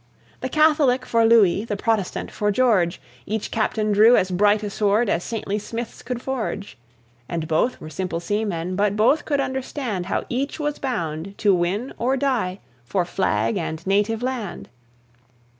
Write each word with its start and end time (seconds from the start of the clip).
The 0.39 0.49
Catholic 0.49 1.05
for 1.05 1.27
Louis, 1.27 1.63
the 1.63 1.77
Protestant 1.77 2.31
for 2.31 2.49
George, 2.49 2.99
Each 3.27 3.51
captain 3.51 3.91
drew 3.91 4.17
as 4.17 4.31
bright 4.31 4.63
a 4.63 4.69
sword 4.71 5.09
as 5.09 5.23
saintly 5.23 5.59
smiths 5.59 6.01
could 6.01 6.23
forge; 6.23 6.75
And 7.29 7.47
both 7.47 7.79
were 7.79 7.91
simple 7.91 8.19
seamen, 8.19 8.75
but 8.75 8.95
both 8.95 9.25
could 9.25 9.39
understand 9.39 10.07
How 10.07 10.25
each 10.27 10.59
was 10.59 10.79
bound 10.79 11.37
to 11.37 11.53
win 11.53 11.93
or 11.99 12.17
die 12.17 12.57
for 12.83 13.05
flag 13.05 13.57
and 13.57 13.85
native 13.85 14.23
land. 14.23 14.69